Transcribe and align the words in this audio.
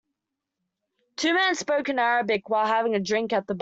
Two 1.15 1.33
men 1.35 1.53
spoke 1.53 1.89
in 1.89 1.99
Arabic 1.99 2.49
while 2.49 2.65
having 2.65 2.95
a 2.95 2.99
drink 2.99 3.33
at 3.33 3.45
the 3.45 3.53
bar. 3.53 3.59